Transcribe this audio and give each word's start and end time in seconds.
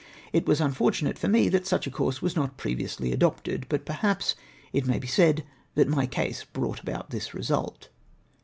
It 0.33 0.47
was 0.47 0.59
unfortunate 0.59 1.19
for 1.19 1.27
me 1.27 1.47
that 1.49 1.67
such 1.67 1.85
a 1.85 1.91
course 1.91 2.23
was 2.23 2.35
not 2.35 2.57
previously 2.57 3.11
adopted, 3.11 3.67
but, 3.69 3.85
perhaps, 3.85 4.35
it 4.73 4.87
may 4.87 4.97
be 4.97 5.05
said, 5.05 5.43
that 5.75 5.87
my 5.87 6.07
case 6.07 6.43
brought 6.43 6.79
about 6.81 7.11
this 7.11 7.35
result. 7.35 7.89